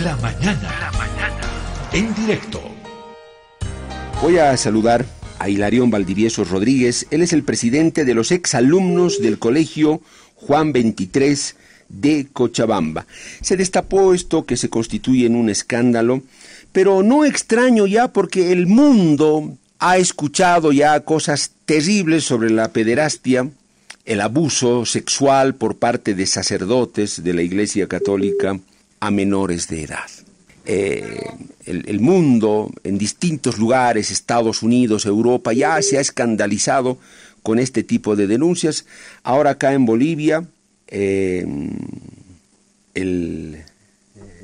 [0.00, 0.70] La mañana.
[0.80, 1.40] La mañana.
[1.92, 2.62] En directo.
[4.22, 5.04] Voy a saludar
[5.38, 7.06] a Hilarión Valdivieso Rodríguez.
[7.10, 10.00] Él es el presidente de los exalumnos del colegio
[10.34, 11.56] Juan 23
[11.90, 13.06] de Cochabamba.
[13.42, 16.22] Se destapó esto que se constituye en un escándalo,
[16.72, 23.46] pero no extraño ya porque el mundo ha escuchado ya cosas terribles sobre la pederastia,
[24.06, 28.58] el abuso sexual por parte de sacerdotes de la Iglesia Católica
[29.02, 30.08] a menores de edad.
[30.64, 31.26] Eh,
[31.66, 36.98] el, mundo, en distintos lugares, Estados Unidos, Europa, ya se ha escandalizado
[37.42, 38.86] con este tipo de denuncias.
[39.24, 40.46] Ahora acá en Bolivia,
[40.86, 41.44] eh,
[42.94, 43.64] el,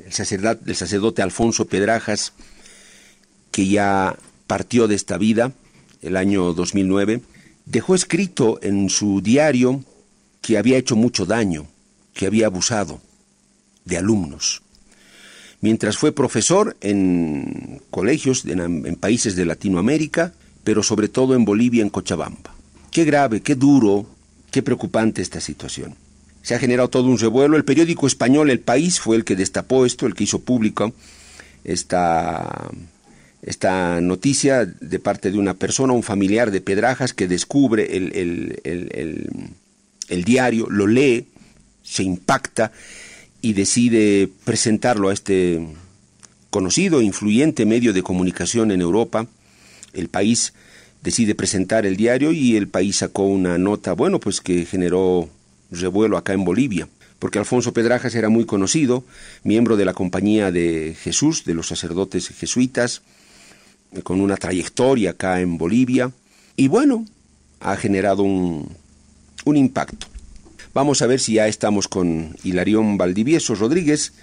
[0.09, 2.33] sacerdote, el sacerdote Alfonso Pedrajas,
[3.51, 5.53] que ya partió de esta vida
[6.01, 7.21] el año 2009,
[7.65, 9.85] dejó escrito en su diario
[10.41, 11.65] que había hecho mucho daño,
[12.13, 12.99] que había abusado
[13.89, 14.61] de alumnos
[15.61, 21.89] mientras fue profesor en colegios en, países de Latinoamérica, pero sobre todo en Bolivia, en
[21.89, 22.55] Cochabamba.
[22.91, 24.05] Qué grave, qué duro,
[24.51, 25.95] qué preocupante esta situación.
[26.41, 27.57] Se ha generado todo un revuelo.
[27.57, 30.93] El periódico español El País fue el que destapó esto, el que hizo público
[31.65, 32.71] esta,
[33.41, 38.61] esta noticia de parte de una persona, un familiar de Pedrajas, que descubre el,
[40.07, 41.27] el diario, lo lee,
[41.83, 42.71] se impacta
[43.41, 45.65] y decide presentarlo a este
[46.49, 49.27] conocido, influyente medio de comunicación en Europa.
[49.93, 50.53] El país
[51.01, 55.29] decide presentar el diario y el país sacó una nota, bueno, pues que generó
[55.71, 59.03] revuelo acá en Bolivia, porque Alfonso Pedrajas era muy conocido,
[59.43, 63.01] miembro de la Compañía de Jesús, de los sacerdotes jesuitas,
[64.03, 66.11] con una trayectoria acá en Bolivia,
[66.55, 67.05] y bueno,
[67.59, 68.69] ha generado un,
[69.45, 70.07] un impacto.
[70.79, 74.13] Vamos a ver si ya estamos con Hilarión Valdivieso Rodríguez,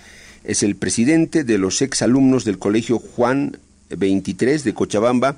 [0.43, 3.59] es el presidente de los exalumnos del Colegio Juan
[3.91, 5.37] 23 de Cochabamba,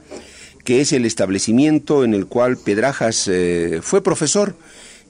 [0.62, 4.54] que es el establecimiento en el cual Pedrajas eh, fue profesor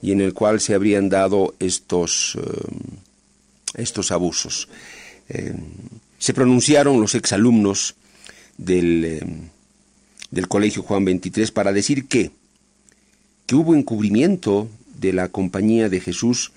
[0.01, 2.41] y en el cual se habrían dado estos, eh,
[3.75, 4.67] estos abusos.
[5.27, 5.53] Eh,
[6.17, 7.93] se pronunciaron los exalumnos
[8.57, 9.21] del,
[10.31, 12.31] del Colegio Juan 23 para decir que,
[13.45, 14.69] que hubo encubrimiento
[14.99, 16.51] de la Compañía de Jesús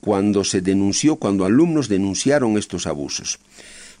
[0.00, 3.38] cuando se denunció, cuando alumnos denunciaron estos abusos.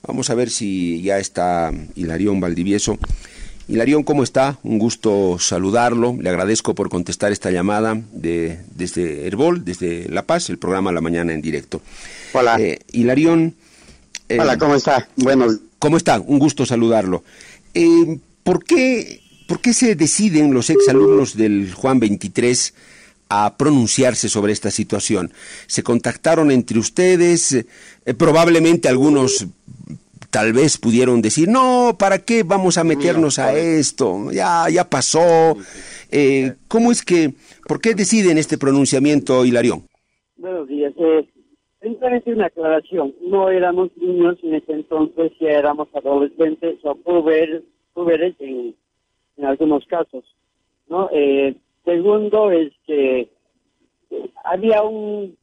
[0.06, 2.98] Vamos a ver si ya está Hilarión Valdivieso.
[3.68, 4.58] Hilarión, ¿cómo está?
[4.64, 6.16] Un gusto saludarlo.
[6.20, 11.00] Le agradezco por contestar esta llamada de, desde Herbol, desde La Paz, el programa La
[11.00, 11.80] Mañana en directo.
[12.32, 12.56] Hola.
[12.58, 13.54] Eh, Hilarión.
[14.28, 15.08] Eh, Hola, ¿cómo está?
[15.16, 15.46] Bueno.
[15.78, 16.18] ¿Cómo está?
[16.18, 17.22] Un gusto saludarlo.
[17.74, 22.74] Eh, ¿por, qué, ¿Por qué se deciden los exalumnos del Juan 23
[23.34, 25.32] a pronunciarse sobre esta situación.
[25.66, 27.64] Se contactaron entre ustedes, eh,
[28.14, 29.46] probablemente algunos
[30.30, 34.30] tal vez pudieron decir, no, ¿para qué vamos a meternos a esto?
[34.32, 35.56] Ya, ya pasó.
[36.10, 37.32] Eh, ¿Cómo es que,
[37.66, 39.84] por qué deciden este pronunciamiento, Hilarión?
[40.36, 40.92] Buenos días.
[40.98, 41.26] Eh,
[42.26, 43.14] una aclaración.
[43.22, 47.62] No éramos niños en ese entonces, ya éramos adolescentes o puber,
[47.94, 48.74] puberes en,
[49.38, 50.24] en algunos casos.
[50.88, 51.08] ¿no?
[51.12, 53.28] Eh, Segundo es que
[54.44, 55.36] había un,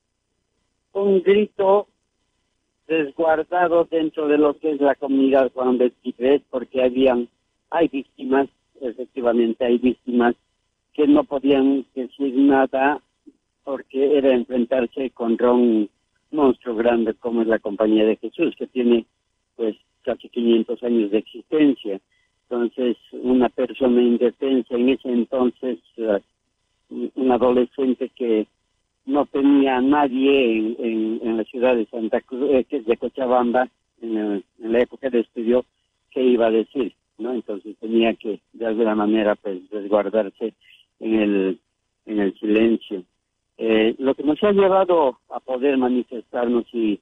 [0.94, 1.88] un grito
[2.88, 7.28] resguardado dentro de lo que es la comunidad Juan 23 porque habían,
[7.70, 8.50] hay víctimas,
[8.82, 10.36] efectivamente hay víctimas
[10.94, 13.02] que no podían decir nada
[13.64, 15.90] porque era enfrentarse contra un
[16.32, 19.06] monstruo grande como es la Compañía de Jesús, que tiene
[19.56, 22.00] pues casi 500 años de existencia.
[22.50, 25.78] Entonces, una persona indefensa en ese entonces,
[27.32, 28.48] adolescente que
[29.06, 33.68] no tenía nadie en, la ciudad de Santa Cruz, eh, de Cochabamba,
[34.02, 35.66] en, la época de estudio,
[36.12, 36.94] ¿qué iba a decir?
[37.18, 37.34] ¿no?
[37.34, 40.54] Entonces tenía que, de alguna manera, pues, resguardarse
[41.00, 41.60] en el,
[42.06, 43.04] en el silencio.
[43.58, 47.00] Eh, lo que nos ha llevado a poder manifestarnos y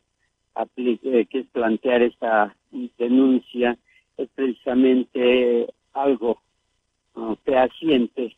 [0.75, 2.55] eh, que es plantear esta
[2.97, 3.77] denuncia
[4.17, 6.41] es precisamente algo
[7.43, 8.35] fehaciente,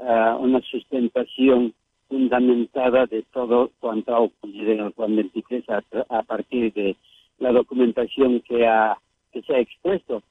[0.00, 1.74] una sustentación
[2.08, 5.64] fundamentada de todo cuanto ha ocurrido en el Juan 23
[6.08, 6.96] a, partir de
[7.38, 8.96] la documentación que, ha,
[9.32, 10.22] que se ha expuesto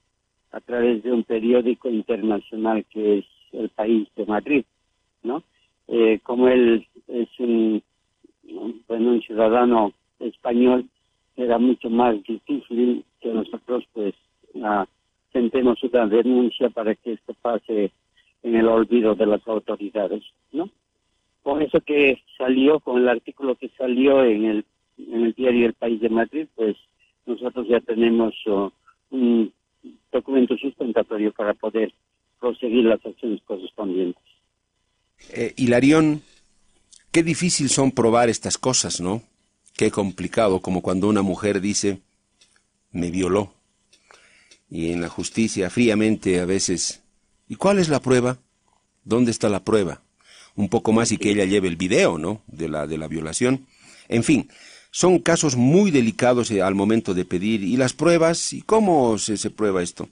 [0.52, 4.64] a través de un periódico internacional que es El País de Madrid,
[5.22, 5.42] ¿no?
[5.86, 7.82] Eh, como él es un,
[8.88, 10.86] bueno, un ciudadano español,
[11.36, 14.14] era mucho más difícil que nosotros pues
[15.32, 17.92] sentemos una denuncia para que esto pase
[18.78, 20.22] olvido de las autoridades,
[20.52, 20.70] ¿no?
[21.42, 24.64] Con eso que salió, con el artículo que salió en el,
[24.98, 26.76] en el diario El País de Madrid, pues
[27.26, 28.72] nosotros ya tenemos oh,
[29.10, 29.52] un
[30.10, 31.92] documento sustentatorio para poder
[32.40, 34.22] proseguir las acciones correspondientes.
[35.30, 36.22] Eh, Hilarión,
[37.10, 39.22] qué difícil son probar estas cosas, ¿no?
[39.76, 42.00] Qué complicado, como cuando una mujer dice,
[42.92, 43.52] me violó.
[44.70, 47.02] Y en la justicia, fríamente, a veces,
[47.48, 48.38] ¿y cuál es la prueba?
[49.08, 50.02] ¿Dónde está la prueba?
[50.54, 52.42] Un poco más y que ella lleve el video, ¿no?
[52.46, 53.66] De la, de la violación.
[54.06, 54.50] En fin,
[54.90, 57.62] son casos muy delicados eh, al momento de pedir.
[57.62, 58.52] ¿Y las pruebas?
[58.52, 60.10] ¿Y cómo se, se prueba esto?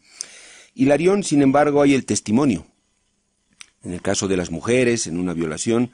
[0.74, 2.66] Hilarión, sin embargo, hay el testimonio.
[3.84, 5.90] En el caso de las mujeres, en una violación,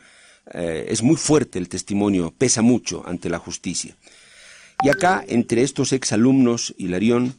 [0.55, 3.97] eh, es muy fuerte el testimonio, pesa mucho ante la justicia.
[4.85, 7.35] Y acá, entre estos exalumnos, Hilarión,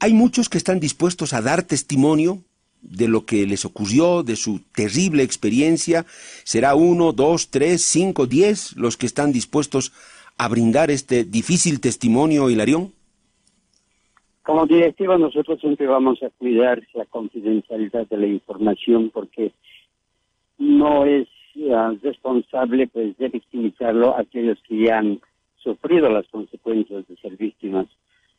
[0.00, 2.42] hay muchos que están dispuestos a dar testimonio
[2.90, 6.04] de lo que les ocurrió, de su terrible experiencia.
[6.44, 9.92] Será uno, dos, tres, cinco, diez los que están dispuestos
[10.38, 12.92] a brindar este difícil testimonio, Hilarión.
[14.42, 19.52] Como directiva nosotros siempre vamos a cuidar la confidencialidad de la información porque
[20.58, 25.20] no es uh, responsable pues de victimizarlo aquellos que ya han
[25.56, 27.86] sufrido las consecuencias de ser víctimas.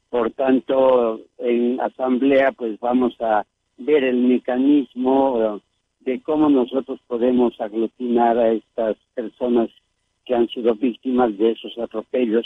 [0.09, 3.45] Por tanto, en asamblea pues vamos a
[3.77, 5.62] ver el mecanismo
[6.01, 9.69] de cómo nosotros podemos aglutinar a estas personas
[10.25, 12.45] que han sido víctimas de esos atropellos,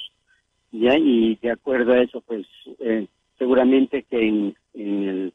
[0.71, 0.97] ¿ya?
[0.97, 2.45] Y de acuerdo a eso, pues
[2.79, 3.07] eh,
[3.37, 5.33] seguramente que en, el,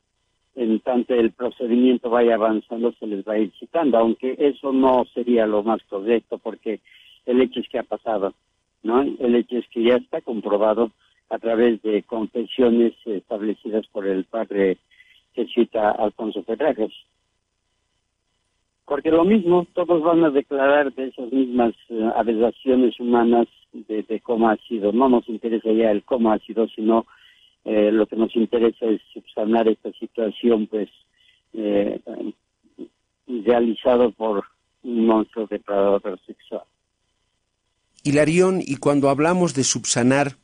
[0.54, 5.04] en tanto el procedimiento vaya avanzando se les va a ir citando, aunque eso no
[5.12, 6.80] sería lo más correcto porque
[7.26, 8.32] el hecho es que ha pasado,
[8.82, 9.02] ¿no?
[9.02, 10.92] El hecho es que ya está comprobado
[11.28, 14.78] a través de confesiones establecidas por el padre
[15.44, 16.92] que Alfonso Ferrajes.
[18.86, 24.20] Porque lo mismo, todos van a declarar de esas mismas uh, aberraciones humanas de, de,
[24.20, 24.92] cómo ha sido.
[24.92, 27.04] No nos interesa ya el cómo ha sido, sino
[27.64, 30.88] eh, lo que nos interesa es subsanar esta situación, pues,
[31.52, 32.00] eh,
[33.26, 34.44] realizado por
[34.84, 36.62] un monstruo depredador sexual.
[38.04, 40.36] Hilarión, y cuando hablamos de subsanar,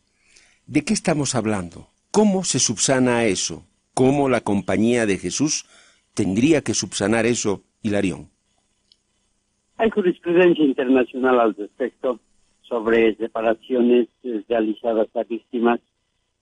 [0.66, 1.86] ¿de qué estamos hablando?
[2.10, 3.62] ¿Cómo se subsana eso?
[3.94, 5.66] ¿Cómo la compañía de Jesús
[6.14, 8.30] tendría que subsanar eso, Hilarión?
[9.76, 12.20] Hay jurisprudencia internacional al respecto
[12.62, 14.08] sobre reparaciones
[14.48, 15.80] realizadas a víctimas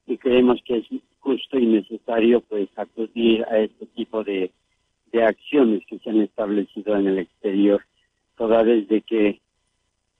[0.06, 0.87] y creemos que es
[1.20, 4.50] justo y necesario pues acudir a este tipo de,
[5.12, 7.82] de acciones que se han establecido en el exterior,
[8.37, 9.41] toda vez de que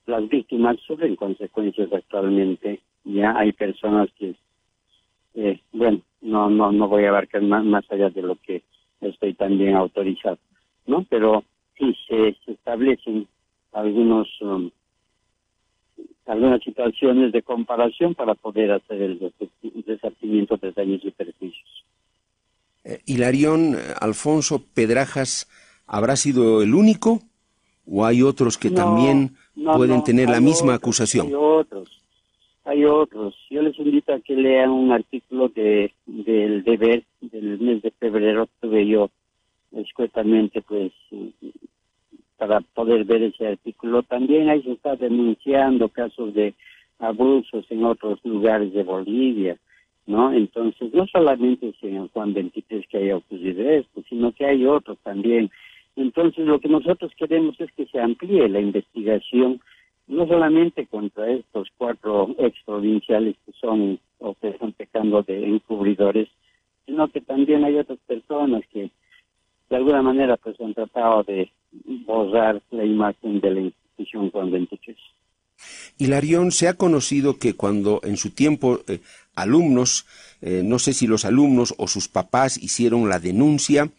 [0.07, 2.81] las víctimas sufren consecuencias actualmente.
[3.05, 4.35] Ya hay personas que,
[5.35, 8.63] eh, bueno, no, no, no voy a abarcar más, más allá de lo que
[9.01, 10.39] estoy también autorizado,
[10.87, 11.05] ¿no?
[11.09, 11.45] Pero
[11.79, 13.27] sí se, se establecen
[13.73, 14.71] algunos um,
[16.27, 19.33] algunas situaciones de comparación para poder hacer el
[19.85, 21.85] desartimiento de daños y perjuicios.
[22.85, 25.49] Eh, Hilarión, Alfonso Pedrajas,
[25.87, 27.21] ¿habrá sido el único
[27.87, 31.27] o hay otros que también pueden tener la misma acusación?
[31.27, 32.00] Hay otros,
[32.71, 33.35] hay otros.
[33.51, 38.49] Yo les invito a que lean un artículo de, del deber del mes de febrero,
[38.61, 39.11] tuve yo
[39.73, 40.93] escuetamente pues
[42.37, 44.05] para poder ver ese artículo.
[44.05, 46.55] También ahí se está denunciando casos de
[47.01, 49.57] abusos en otros lugares de Bolivia,
[50.07, 50.33] ¿no?
[50.33, 54.97] Entonces, no solamente es en Juan 23 que haya ocurrido esto, sino que hay otros
[55.03, 55.51] también.
[55.97, 59.61] Entonces, lo que nosotros queremos es que se amplíe la investigación,
[60.11, 66.29] no solamente contra estos cuatro exprovinciales que son o que están pecando de encubridores,
[66.85, 68.91] sino que también hay otras personas que
[69.71, 71.51] de alguna manera pues han tratado de
[72.05, 74.97] borrar la imagen de la institución 23.
[75.99, 78.99] Hilarión, se ha conocido que cuando en su tiempo eh,
[79.37, 80.07] alumnos,
[80.41, 83.91] eh, no sé si los alumnos o sus papás hicieron la denuncia,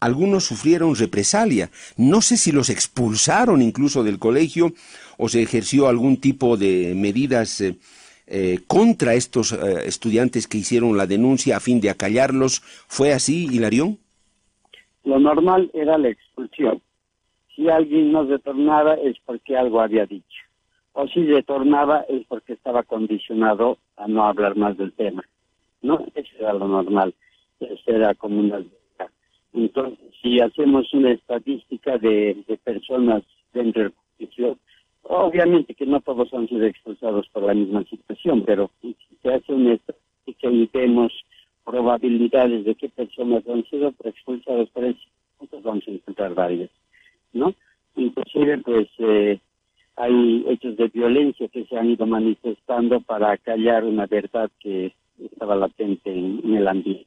[0.00, 1.70] algunos sufrieron represalia.
[1.96, 4.72] No sé si los expulsaron incluso del colegio
[5.18, 7.76] o se ejerció algún tipo de medidas eh,
[8.26, 12.60] eh contra estos eh, estudiantes que hicieron la denuncia a fin de acallarlos.
[12.88, 13.98] ¿Fue así, Hilarión?
[15.04, 16.80] Lo normal era la expulsión
[17.60, 20.42] si alguien no retornaba es porque algo había dicho.
[20.94, 25.22] O si retornaba es porque estaba condicionado a no hablar más del tema.
[25.82, 26.06] ¿No?
[26.14, 27.14] Eso era lo normal.
[27.60, 28.62] Eso era como una...
[29.52, 34.58] Entonces, si hacemos una estadística de, personas dentro del juicio,
[35.02, 39.52] obviamente que no todos han sido expulsados por la misma situación, pero si se hace
[39.52, 41.12] una estadística y vemos
[41.64, 45.00] probabilidades de qué personas han sido expulsados por eso,
[45.40, 46.70] entonces vamos a encontrar varias.
[47.32, 47.54] ¿no?
[47.96, 49.40] Inclusive, pues, eh,
[49.96, 54.92] hay hechos de violencia que se han ido manifestando para callar una verdad que
[55.22, 57.06] estaba latente en, el ambiente.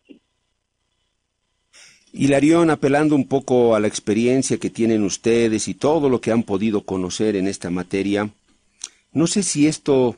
[2.15, 6.43] Hilarión, apelando un poco a la experiencia que tienen ustedes y todo lo que han
[6.43, 8.29] podido conocer en esta materia,
[9.13, 10.15] no sé si esto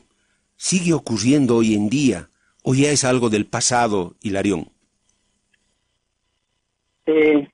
[0.56, 2.28] sigue ocurriendo hoy en día
[2.62, 4.66] o ya es algo del pasado, Hilarión.
[7.06, 7.48] Eh,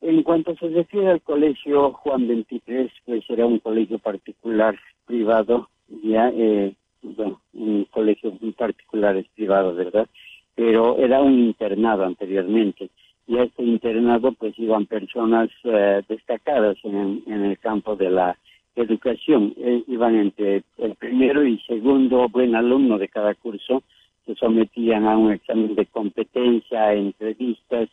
[0.00, 5.68] en cuanto se refiere al colegio Juan 23, pues era un colegio particular privado,
[6.02, 10.08] ya, eh, bueno, un colegio particular es privado, ¿verdad?
[10.54, 12.88] Pero era un internado anteriormente.
[13.26, 18.36] Y a este internado pues iban personas eh, destacadas en, el campo de la
[18.74, 19.54] educación.
[19.56, 23.82] Eh, iban entre el primero y segundo buen alumno de cada curso,
[24.26, 27.88] se sometían a un examen de competencia, entrevistas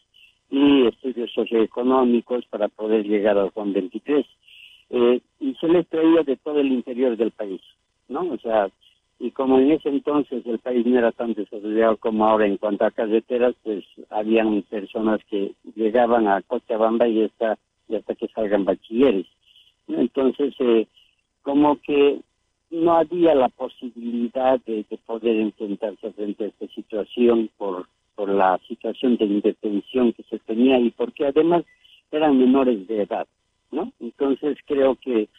[0.50, 4.25] y estudios socioeconómicos para poder llegar al Juan 23.
[4.91, 7.62] Eh, y se les traía de todo el interior del país,
[8.07, 8.21] ¿no?
[8.21, 8.69] O sea,
[9.19, 12.85] y como en ese entonces el país no era tan desarrollado como ahora en cuanto
[12.85, 17.57] a carreteras, pues habían personas que llegaban a Cochabamba y hasta,
[17.88, 19.27] y hasta que salgan bachilleres.
[19.88, 20.88] Entonces, eh,
[21.41, 22.21] como que
[22.71, 27.88] no había la posibilidad de, de poder enfrentarse frente a esta situación por
[28.19, 31.63] por la situación de indefensión que se tenía y porque además
[32.11, 33.25] eran menores de edad,
[33.71, 33.93] ¿no?
[34.01, 35.29] Entonces creo que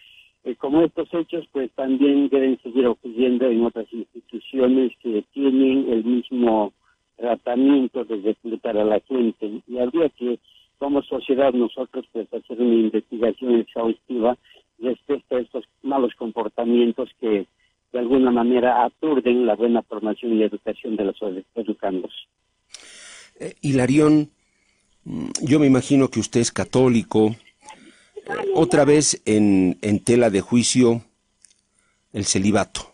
[0.44, 6.04] eh, como estos hechos pues también deben seguir ocurriendo en otras instituciones que tienen el
[6.04, 6.72] mismo
[7.16, 10.38] tratamiento de reclutar a la gente y habría que
[10.78, 14.38] como sociedad nosotros pues hacer una investigación exhaustiva
[14.78, 17.46] respecto a estos malos comportamientos que
[17.92, 21.16] de alguna manera aturden la buena formación y educación de los
[21.54, 22.12] educandos.
[23.38, 24.30] Eh, Hilarión,
[25.04, 27.34] mm, yo me imagino que usted es católico.
[28.54, 31.02] Otra vez en, en tela de juicio,
[32.12, 32.90] el celibato.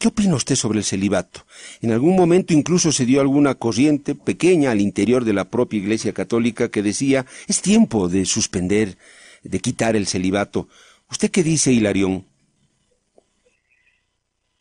[0.00, 1.40] ¿Qué opina usted sobre el celibato?
[1.82, 6.14] En algún momento incluso se dio alguna corriente pequeña al interior de la propia Iglesia
[6.14, 8.96] Católica que decía, es tiempo de suspender,
[9.42, 10.68] de quitar el celibato.
[11.10, 12.24] ¿Usted qué dice, Hilarión?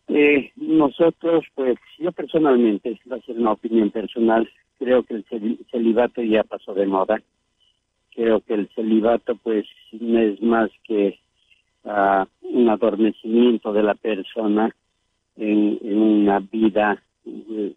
[0.09, 5.25] Eh, nosotros, pues yo personalmente, va a ser una opinión personal, creo que el
[5.71, 7.21] celibato ya pasó de moda.
[8.13, 11.19] Creo que el celibato, pues, no es más que
[11.83, 14.75] uh, un adormecimiento de la persona
[15.37, 17.73] en, una vida eh,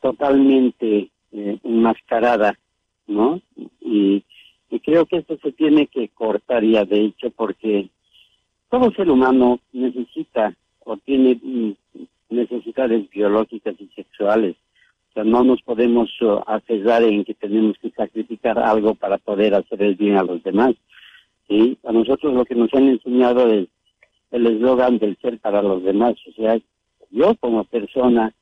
[0.00, 2.58] totalmente eh, enmascarada,
[3.06, 3.40] ¿no?
[3.80, 4.24] Y,
[4.70, 7.88] y creo que esto se tiene que cortar ya, de hecho, porque
[8.68, 10.54] todo ser humano necesita
[10.84, 11.72] o tiene mm,
[12.30, 14.56] necesidades biológicas y sexuales.
[15.24, 20.16] No nos podemos uh, en que tenemos que sacrificar algo para poder hacer el bien
[20.16, 20.74] a los demás.
[21.48, 21.78] ¿sí?
[21.84, 23.68] A nosotros lo que nos han enseñado es
[24.30, 26.14] el eslogan del ser para los demás.
[26.28, 26.58] O sea,
[27.10, 28.32] yo como persona,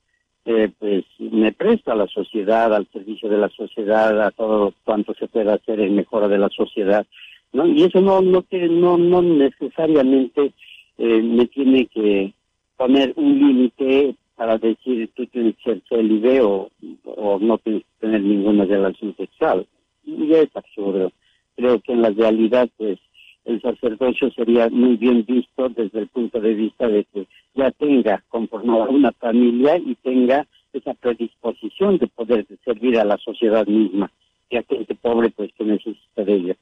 [0.45, 5.13] eh, pues me presto a la sociedad, al servicio de la sociedad, a todo cuanto
[5.13, 7.05] se pueda hacer en mejora de la sociedad.
[7.53, 7.65] ¿no?
[7.65, 10.53] Y eso no, no, no, no necesariamente
[10.97, 12.33] eh, me tiene que
[12.75, 16.69] poner un límite para decir tú tienes que ser o,
[17.03, 19.67] o no tienes que tener ninguna relación sexual.
[20.05, 21.11] Y es absurdo.
[21.55, 22.99] Creo que en la realidad, pues,
[23.45, 28.23] el sacerdocio sería muy bien visto desde el punto de vista de que ya tenga
[28.29, 34.11] conformada una familia y tenga esa predisposición de poder servir a la sociedad misma,
[34.49, 36.55] que a gente pobre pues que necesita de ella.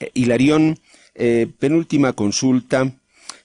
[0.00, 0.74] Eh, Hilarión,
[1.14, 2.92] eh, penúltima consulta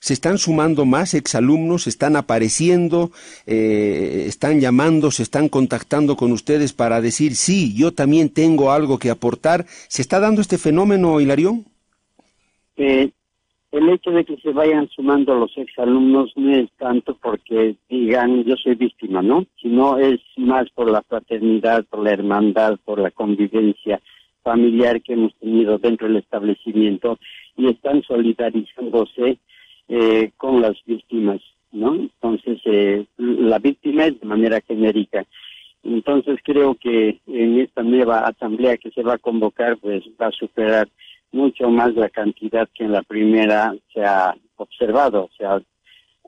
[0.00, 3.10] se están sumando más exalumnos, están apareciendo,
[3.46, 8.98] eh, están llamando, se están contactando con ustedes para decir, sí, yo también tengo algo
[8.98, 9.66] que aportar.
[9.88, 11.66] ¿Se está dando este fenómeno, Hilarión?
[13.72, 18.56] El hecho de que se vayan sumando los exalumnos no es tanto porque digan yo
[18.56, 19.46] soy víctima, ¿no?
[19.62, 24.00] Sino es más por la fraternidad, por la hermandad, por la convivencia
[24.42, 27.18] familiar que hemos tenido dentro del establecimiento
[27.56, 29.38] y están solidarizándose
[29.92, 31.40] eh, con las víctimas,
[31.72, 31.96] ¿no?
[31.96, 35.26] Entonces, eh, la víctima es de manera genérica.
[35.82, 40.32] Entonces, creo que en esta nueva asamblea que se va a convocar, pues va a
[40.32, 40.88] superar
[41.32, 45.60] mucho más la cantidad que en la primera se ha observado, o sea,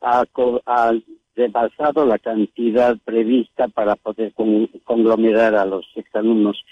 [0.01, 0.25] ha,
[0.67, 0.93] ha
[1.37, 4.33] rebasado la cantidad prevista para poder
[4.85, 6.65] conglomerar a los exalumnos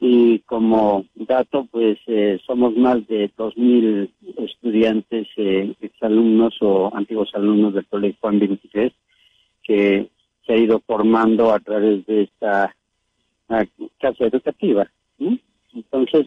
[0.00, 7.74] y como dato, pues eh, somos más de 2.000 estudiantes, eh, exalumnos o antiguos alumnos
[7.74, 8.92] del Colegio Juan 23,
[9.64, 10.08] que
[10.46, 12.74] se ha ido formando a través de esta
[13.98, 14.88] casa educativa.
[15.74, 16.26] Entonces,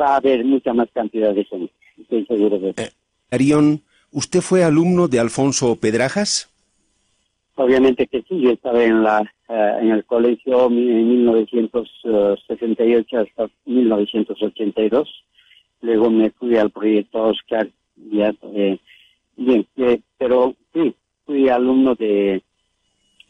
[0.00, 2.82] va a haber mucha más cantidad de gente, estoy seguro de eso.
[2.82, 2.90] Eh,
[3.30, 3.82] Arión,
[4.12, 6.50] ¿usted fue alumno de Alfonso Pedrajas?
[7.60, 15.24] Obviamente que sí, yo estaba en la eh, en el colegio en 1968 hasta 1982.
[15.80, 18.78] Luego me fui al proyecto Oscar, ya, eh,
[19.36, 20.94] bien, eh, pero sí,
[21.26, 22.44] fui alumno de,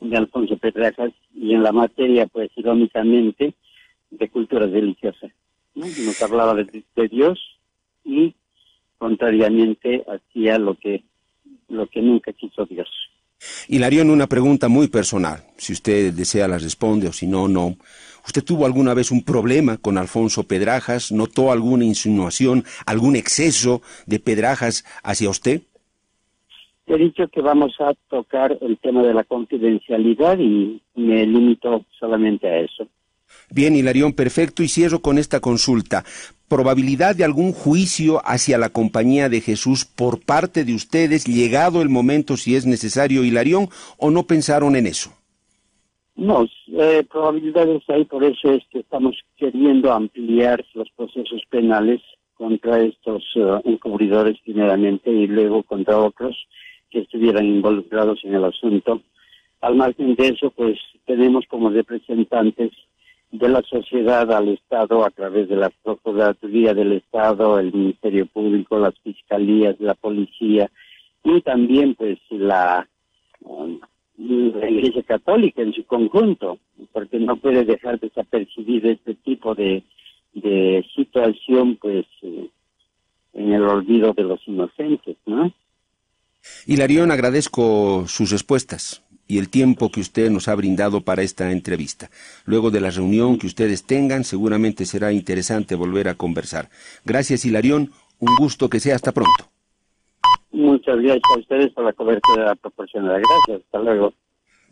[0.03, 3.55] de Alfonso Petrajas y en la materia, pues irónicamente,
[4.11, 5.29] de cultura religiosa.
[5.75, 7.41] Nos hablaba de, de Dios
[8.05, 8.35] y
[8.99, 11.03] contrariamente hacía lo que
[11.69, 12.91] lo que nunca quiso Dios.
[13.69, 15.45] Hilarión, una pregunta muy personal.
[15.57, 17.77] Si usted desea la responde o si no, no.
[18.27, 21.13] ¿Usted tuvo alguna vez un problema con Alfonso Pedrajas?
[21.13, 25.63] ¿Notó alguna insinuación, algún exceso de Pedrajas hacia usted?
[26.87, 32.49] He dicho que vamos a tocar el tema de la confidencialidad y me limito solamente
[32.49, 32.89] a eso.
[33.51, 34.63] Bien, Hilarión, perfecto.
[34.63, 36.05] Y cierro con esta consulta.
[36.49, 41.89] ¿Probabilidad de algún juicio hacia la compañía de Jesús por parte de ustedes, llegado el
[41.89, 43.69] momento, si es necesario, Hilarión,
[43.99, 45.13] o no pensaron en eso?
[46.17, 52.01] No, eh, probabilidades hay, por eso es que estamos queriendo ampliar los procesos penales
[52.35, 56.37] contra estos uh, encubridores primeramente y luego contra otros
[56.91, 59.03] que estuvieran involucrados en el asunto.
[59.61, 62.71] Al margen de eso, pues tenemos como representantes
[63.31, 68.79] de la sociedad al Estado a través de la Procuraduría del Estado, el Ministerio Público,
[68.79, 70.71] las fiscalías, la policía
[71.25, 72.89] y también pues la,
[73.41, 73.79] um,
[74.19, 76.59] Iglesia Católica en su conjunto,
[76.93, 79.85] porque no puede dejar desapercibido este tipo de,
[80.35, 82.49] de situación pues eh,
[83.35, 85.53] en el olvido de los inocentes, ¿no?
[86.67, 92.11] Hilarión, agradezco sus respuestas y el tiempo que usted nos ha brindado para esta entrevista.
[92.47, 96.71] Luego de la reunión que ustedes tengan, seguramente será interesante volver a conversar.
[97.05, 97.93] Gracias, Hilarión.
[98.19, 99.51] Un gusto que sea hasta pronto.
[100.51, 103.19] Muchas gracias a ustedes por la cobertura proporcionada.
[103.19, 103.67] Gracias.
[103.67, 104.13] Hasta luego.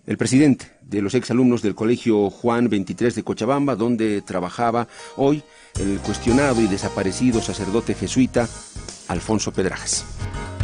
[0.07, 5.43] El presidente de los exalumnos del Colegio Juan 23 de Cochabamba, donde trabajaba hoy
[5.81, 8.49] el cuestionado y desaparecido sacerdote jesuita
[9.09, 10.56] Alfonso Pedrajas.